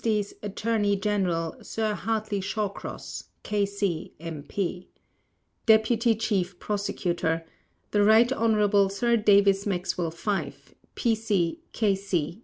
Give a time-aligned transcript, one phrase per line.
[0.41, 4.87] Attorney General, Sir Hartley Shawcross, K.C., M.P.
[5.67, 7.45] DEPUTY CHIEF PROSECUTOR:
[7.91, 8.33] The Rt.
[8.33, 8.89] Hon.
[8.89, 11.59] Sir David Maxwell Fyfe, P.C.